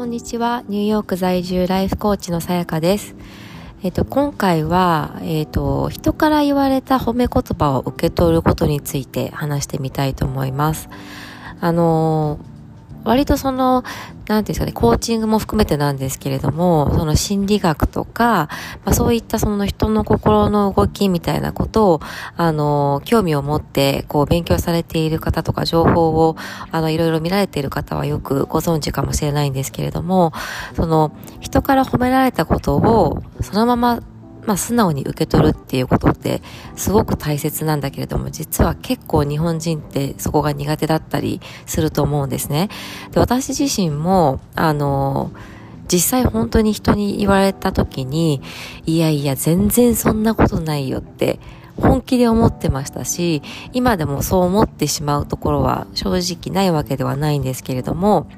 [0.00, 0.64] こんにちは。
[0.66, 3.14] ニューヨーク在住ライフコーチのさやかです。
[3.82, 10.88] えっ、と、今回は、えっ、と、人から言われた褒め言葉を受け取ることについて話してみたいと思います。
[11.60, 12.38] あの
[13.04, 13.84] 割とその、
[14.28, 18.48] なんていうんですかね、コーチングも含めてなんですけれども、その心理学とか、
[18.84, 22.00] まあ、そういったその人の心の動きみたいなことを、
[22.36, 26.36] あの、興味を持って、こう、勉強されている方とか、情報を、
[26.70, 30.32] あの、いろいろ見られている方はよくご存知かもしれないんですけれども、
[30.76, 34.00] その、人から褒められたことを、そのまま
[34.46, 36.42] まあ、素直に受け取るっていうことって
[36.76, 42.68] すごく大切なんだけれども、実は結構日本人ってそこが苦手だったりすると思うんですね。
[43.12, 45.30] で私自身も、あの、
[45.92, 48.40] 実際本当に人に言われた時に、
[48.86, 51.40] いやいや全然そんなことないよって
[51.76, 58.28] 本気で思ってましたし、今でもそう思ってしまうところは正直ないわけではないんですけれども、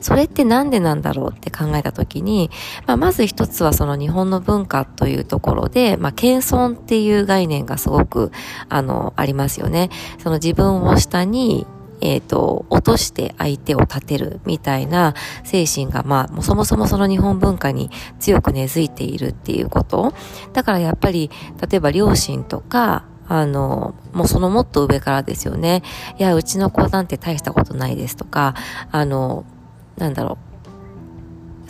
[0.00, 2.50] それってなんでなんだろうって考えたときに、
[2.86, 8.32] まあ、まず一つはその日本の文化というところで、まあ、謙遜っていう概念がすごく、
[8.68, 9.90] あの、ありますよね。
[10.18, 11.66] その自分を下に、
[12.00, 20.12] えっ、ー、と、落として相手を立てるみたいな精神が、まあ、そもそもその日本文化に強く根付いているっていうこと。
[20.52, 21.30] だからやっぱり、
[21.68, 25.82] 例えば両親とか、あの、もうそのもっと上からですよね。
[26.18, 28.54] いや、うちの子なんて大したことないですとか、
[28.90, 29.44] あの、
[29.98, 30.38] なんだろ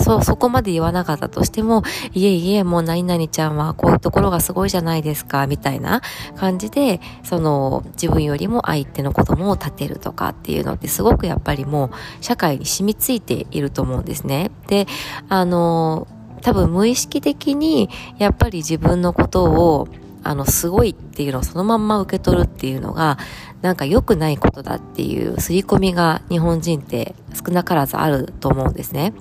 [0.00, 0.02] う。
[0.02, 1.82] そう、そこまで言わなかったとしても、
[2.14, 6.02] いえいえ、もう何々ちゃんはこういうところがすごいじゃないですか、みたいな
[6.36, 11.90] 感じで、その、自分よりも相手の子供を立てるとかっていうのってすごくやっぱりもう、
[12.24, 14.50] 社会に染みついていると思うんですね。
[14.68, 14.86] で、
[15.28, 16.06] あの、
[16.40, 19.88] 多分無意識的に、やっぱり自分のことを、
[20.28, 23.16] あの、すごいっていうのをそのまんま受け取るっていうのが、
[23.62, 29.14] なんか良くないことだっていう刷り込みが日本人って少なからずあると思うんですね。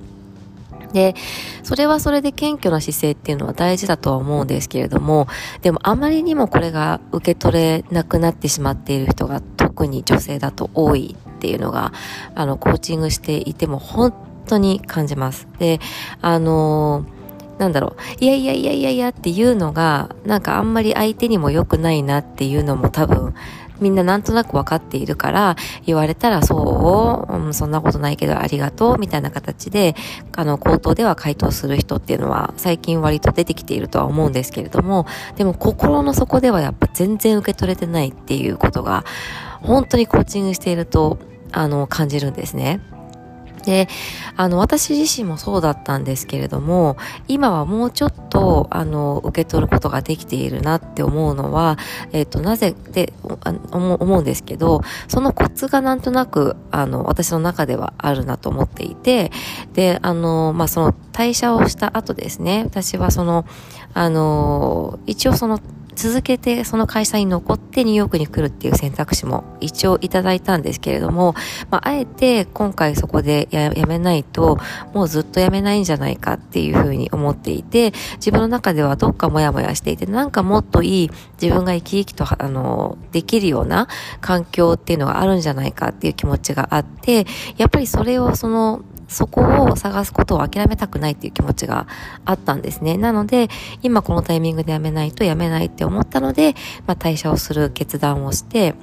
[0.92, 1.16] で、
[1.64, 5.28] それはそれで謙虚な姿勢っていうのは大事だとは思うんですけれども、
[5.62, 11.94] でもあまりにもこれが受け取れなくなってしまっている人が特に女性だと多いっていうのが、
[12.36, 14.14] あの、コーチングしていても本
[14.46, 15.48] 当に感じます。
[15.58, 15.80] で、
[16.22, 17.17] あのー
[17.58, 23.34] なんだろう、いやいやいやいやいやっていうのが、なんかあんまり相手にも良くないなっていうのも多分、
[23.80, 29.96] みんななんとなく分かっているから、言われたらそう、うん、そんなことないけどありがとう、みたいな形で、
[30.36, 39.04] あの、口頭では回答する人っていうのは最近割と出てきているとは思うんですけれども、でも心の底ではやっぱ全然受け取れてないっていうことが、
[39.62, 41.20] 本当にコーチングしていると、
[41.52, 42.82] あの、感じるんですね。
[43.68, 43.90] で、
[44.38, 46.96] あの、私自身もそうだったんですけれども、
[47.28, 51.78] 今はもうちょっと、あの、受け取ることができているなって思うのは、
[52.14, 53.12] えっ、ー、と、なぜで、
[53.74, 59.34] 思うんですけど、そのコツがなんとなく、あの、私の中ではあるなと思っていて、
[59.74, 63.46] で、あの、まあ、その退社をした後ですね、私はその、
[63.94, 65.60] あの、一応その、
[65.98, 71.34] 続けてその会社に残ってニューヨークに来るっていう選択肢も一応いただいたんですけれども、
[71.72, 74.60] まあ、あえて今回そこでやめないと、
[74.94, 83.88] もうずっとやめないんじゃないかっていうふうに思っていて、自分の中ではどっかモヤモヤしていて、なんかもっといい自分が生き生きと、あの、できるような
[84.22, 87.26] 環境っていうのがあるんじゃないかっていう気持ちがあって、
[87.58, 91.88] やっぱりそれをその、そこを探すことを諦めたくないっていう気持ちが
[92.26, 92.98] あったんですね。
[92.98, 93.50] なので、
[93.82, 98.76] 今このタイミングで辞めないと辞めないって思ったので、まあ、退社をする決断をして、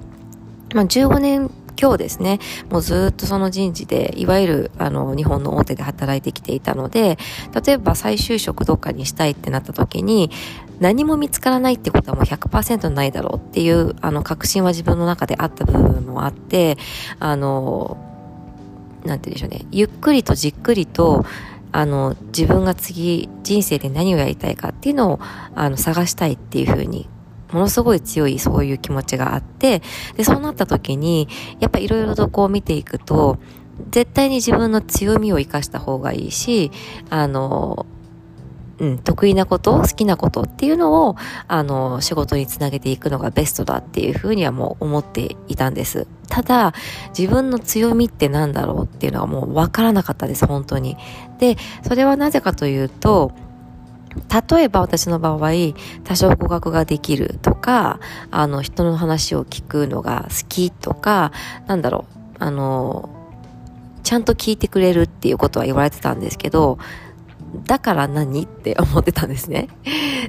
[0.75, 2.39] まあ、15年今日ですね、
[2.71, 7.19] もうずっとその人事で、いわゆる、あの、日本の大手で働いてきていたので、
[7.65, 10.31] 例えば再就職どっかにしたいってなった時に、
[10.81, 16.79] 何も見つからないってことはもう100%ないだろうっていう、あの、確信は自分の中であった部分もあって、
[17.19, 18.14] あの、
[19.05, 21.25] なんて言うんでしょうね、ゆっくりとじっくりと、
[21.73, 25.21] あの、自分が次、人生で何をやりたいかっていうのを、
[25.55, 27.09] あの、探したいっていうふうに、
[27.53, 29.83] ものすごい強いそういう気持ちがあって、
[30.17, 31.29] で、そうなった時に、
[31.61, 33.39] やっぱいろいろとこう見ていくと、
[33.91, 36.71] 絶対に自分の強みを活かした方がいいし、
[37.11, 37.87] あの、
[38.79, 41.17] うん、得意なこと、好きなことっていうのを、
[41.49, 46.07] あの、仕事につなげていくのがベストだっていうふうにはもう思っていたんです。
[46.35, 46.75] ただ、
[47.17, 50.97] 自分の強みって何だろうっていうのはもうわからなかったです、本当に。
[51.39, 53.31] で、それはなぜかというと、
[54.51, 55.53] 例えば私の場合、
[56.03, 58.01] 多少語学ができるとか、
[58.33, 61.31] あの、人の話を聞くのが好きとか、
[61.69, 63.11] なんだろう、あの、
[64.03, 66.79] ちゃんと聞いてくれるっていうことは言われてたんですけど、
[67.67, 69.69] だから何って思ってたんですね。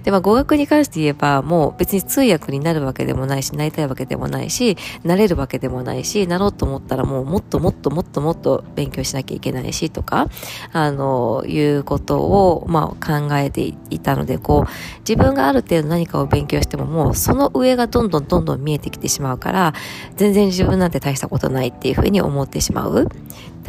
[0.03, 10.27] で、まあ語学に関して言えば、もう別に通訳になるわけでもないし、なりたいわけでもないし、なれるわけでもないし、なろうと思ったらもうもっともっともっともっと勉強しなきゃいけないしとか、
[10.73, 14.69] あの、いうことを、まあ考えていたので、こう、
[15.07, 19.73] 自分がある程度何かを勉強してももうその上がどんどんどんどん見えてきてしまうから、
[20.15, 23.09] 全然自分なんて大したことないっていうふうに思ってしまう。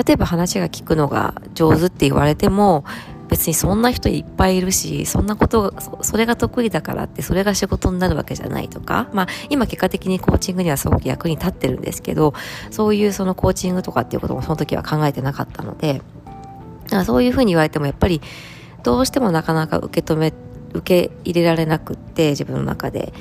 [0.05, 2.85] 例えば話が聞くのが上手って言われても、
[3.37, 12.33] 別にそんな人いっぱいいるし、そんなことが、それが得意だからって、それが仕事になるわけじゃないとか、まあ、今結果的にコーチングにはすごく役に立ってるんですけど、
[12.71, 16.01] そういうそのコーチングとかっていうこともその時は考えてなかったので、
[17.05, 18.23] そういうふうに言われてもやっぱり、
[18.83, 20.33] どうしてもなかなか受け止め、
[20.73, 23.13] 受け入れられなくって、自分の中で。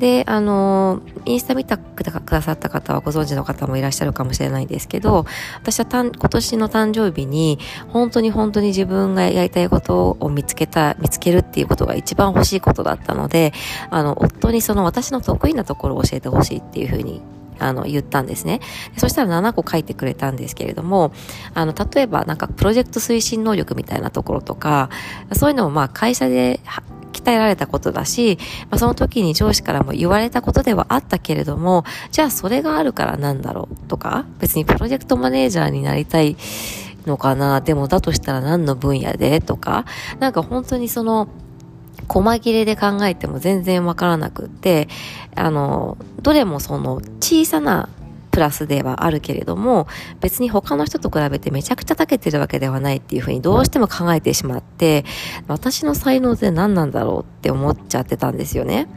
[0.00, 5.26] で、あの、インスタ見たくださった方はご存知の方もいらっしゃるかもしれないんですけど、
[5.56, 7.58] 私は今年の誕生日に、
[7.88, 13.52] 本当に本当に自分がやりたいことを見つけた、見つけるっていうことが一番欲しいことだったので、
[13.90, 17.20] あの、夫にその私の得意なところを教えてほしいっていうふうに
[17.58, 18.60] あの、言ったんですね。
[18.96, 21.12] そしたら7個書いてくれたんですけれども、
[21.52, 24.88] あの、例えばなんかプロジェクト推進能力みたいなところとか、
[25.32, 26.60] そういうのもまあ会社で
[27.12, 28.38] 鍛えられたことだし、
[28.70, 36.36] まあ、その時に上司からも言われたことではあったけれども、じゃあそれがあるからなんだろうとか、別にプロジェクトマネージャーになりたい
[37.06, 39.84] のかな、でもだとしたら何の分野でとか、
[40.18, 41.28] なんか本当にその、
[42.08, 44.88] 細切れで考えても全然わからなくって、
[45.36, 47.88] あの、どれもその小さな
[48.40, 49.86] プラスではあるけれども、
[50.22, 55.04] 別に他の人と比べてめちゃくちゃ長けてるわけではないっていうふうにどうしても考えてしまって、
[55.46, 58.88] 私の才能って何なんだろうって思っちゃってたんですよね。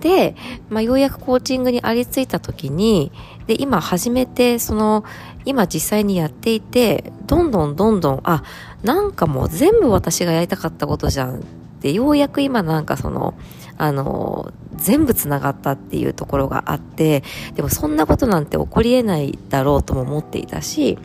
[0.00, 0.36] で、
[0.68, 3.12] まあ、ようやくコーチングにありついた時に、
[3.46, 5.04] で、今始めて、その、
[5.46, 8.42] 今実際にやっていて、どんどんどんどん、あ、
[8.82, 11.42] なんかもう全部私がやりたかったことじゃんっ
[11.80, 13.32] て、ようやく今なんかその、
[13.78, 17.22] あの、全部つながったっていうところがあって、
[17.54, 20.98] でもそんなことなんて起こり得ないだろうとも思っていたし、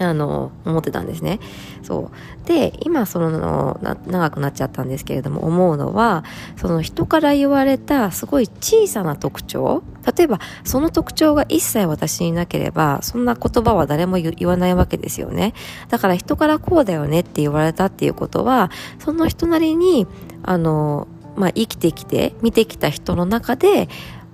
[0.00, 1.40] あの、思ってたんですね。
[1.82, 2.46] そう。
[2.46, 6.24] で、今、その、長くなっちゃったんですけれども、思うのは、
[6.56, 9.82] その人から言われたすごい小さな特徴
[10.16, 15.52] 例えば、その特徴が一切私になければ、そんな言葉は誰も言わないわけですよね。
[15.88, 20.06] だから人からこうだよねって言われたっていうことは、その人なりに、
[20.42, 23.88] あの、まあ、生きてきて見てきた人の中で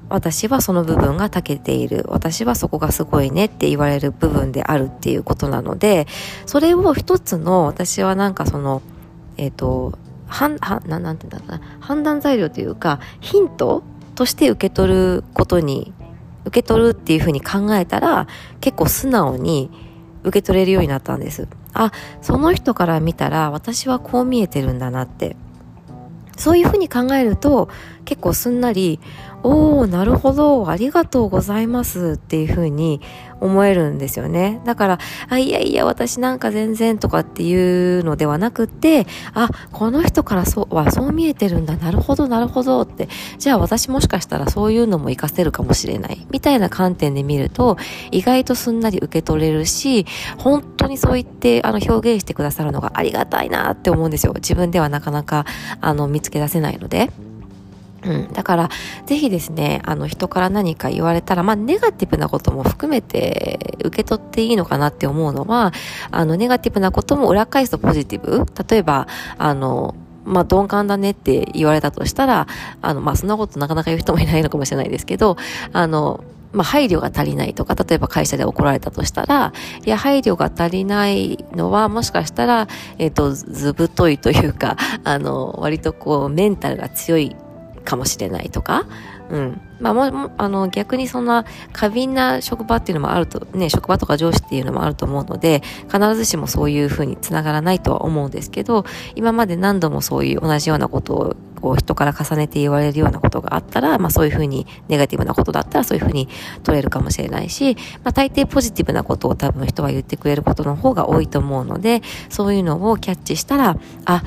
[0.09, 2.05] 私はその部分が長けている。
[2.09, 6.07] 私はそこがすごいねって言われる部分であるっていうことなので
[6.47, 8.83] それを一つの私はなんかその
[9.37, 10.57] えっ、ー、と判
[10.87, 11.61] ななんてうんだうな。
[11.81, 13.83] 判断材料というかヒント
[14.15, 15.93] として受け取ることに
[16.45, 18.29] 受け取るっていうふうに考えたら
[18.61, 19.71] 結構素直に
[20.23, 21.49] 受け取れるようになったんです。
[21.73, 21.93] あ
[22.23, 25.37] その人から見たら私はこう見えてるんだなって。
[26.37, 27.69] そういうふうに考えると
[28.05, 29.01] 結構すんなり
[29.47, 33.03] おー、なるほど、ありがとうございますっていうふうに
[33.41, 34.63] 思えるんですよね。
[34.65, 34.99] だから、
[35.29, 47.77] あ、いやいや、私なんか全然とかっていうのではなくって、あ、この人からそうはそう見えてるんだ、なるほど、なるほどって、じゃあ私もしかしたらそういうのも活かせるかもしれない、みたいな観点で見ると、
[48.13, 50.07] 意外とすんなり受け取れるし、
[50.39, 54.33] 本当にそう言って、あの、表現してくださるのがありがたいなって思うんですよ。
[54.33, 55.45] 自分ではなかなか、
[55.83, 57.11] あの、見つけ出せないので。
[58.05, 58.69] うん、だから、
[59.07, 65.73] ぜひですね、あの、人から何か言われたら、まあ、ネガティブなことも含めて受け取っていいのかなって思うのは、
[66.11, 68.45] あの、ネガティブなことも裏返すとポジティブ。
[68.69, 69.07] 例えば、
[69.39, 72.47] あの、まあ、鈍感だねって言われたとしたら、
[72.83, 75.37] あの、まあ、そんなことなかなか言う人もいないのかもしれないですけど、
[75.73, 76.25] あの、
[76.55, 79.53] まあ、配慮が足りないとか、例えば会社で怒られたとしたら、
[79.85, 87.37] いや、配慮が足りないのは、もしかしたら、えっ、ー、と、ずぶといというか、あの、割とこう、メンタルが強い
[87.85, 88.87] かもしれないとか、
[89.31, 89.61] うん。
[89.81, 106.29] まあ、も、あの、逆にそんな過敏な職場っていうのもあると、ね、職場とか上司っていうのもあると思うので、必ずしもそういうふうにつながらないとは思うんですけど、今まで何度もそういう同じようなことを、こう、人から重ねて言われるようなことがあったら、まあ、そういうふうに、ネガティブなことだったらそういうふうに
[106.63, 114.23] 取れるかもしれないし、まあ、大抵ポジティブなことを多分人は言ってくれることの方が多いと思うので、そういうのをキャッチしたら、あ、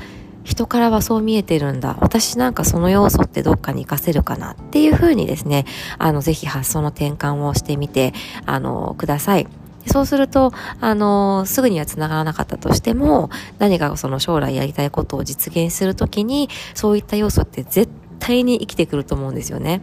[0.48, 1.98] 人からはそう見えてるんだ。
[2.00, 5.66] 私なんかその要素ってどっかに活かせるかなっていうふうにですね、
[5.98, 8.14] あの、ぜひ発想の転換をしてみて、
[8.46, 9.46] あの、ください。
[9.84, 13.28] そうすると、あの、すぐには繋がらなかったとしても、
[13.58, 19.82] 何かその将来やりたいことを実現するときに、そういった要素って絶対に生きてくると思うんですよね。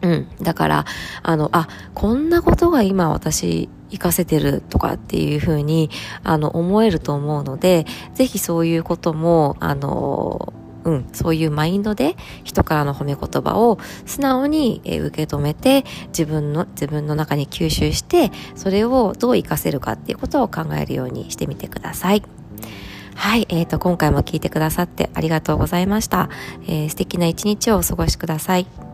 [0.00, 0.28] うん。
[0.40, 0.84] だから、
[1.22, 5.90] あの、あ、こんなことが今私活かせてるとかっていうふうに、
[6.22, 10.52] あの、思えると思うので、ぜひそういうことも、あの、
[10.84, 22.22] うん、そういうマインドで人からの褒め言葉を素直に受け止めて自分の自分の中に吸収してそれをどう活かせるかっていうことを考えるようにしてみてください。
[23.14, 26.28] はい、えーと、今回も聞いてくださってありがとうございました。
[26.66, 28.93] えー、素敵な一日をお過ごしください。